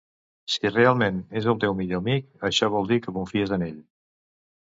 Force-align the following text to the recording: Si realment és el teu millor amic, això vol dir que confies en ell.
Si 0.51 0.69
realment 0.69 1.19
és 1.41 1.49
el 1.51 1.59
teu 1.65 1.75
millor 1.81 2.01
amic, 2.03 2.27
això 2.49 2.69
vol 2.77 2.89
dir 2.93 2.99
que 3.03 3.13
confies 3.19 3.53
en 3.59 3.67
ell. 3.69 3.77